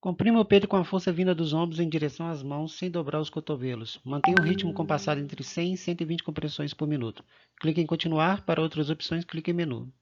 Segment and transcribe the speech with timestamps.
[0.00, 3.20] Comprima o peito com a força vinda dos ombros em direção às mãos, sem dobrar
[3.20, 4.00] os cotovelos.
[4.04, 7.24] Mantenha o ritmo compassado entre 100 e 120 compressões por minuto.
[7.60, 8.44] Clique em continuar.
[8.44, 9.92] Para outras opções, clique em menu.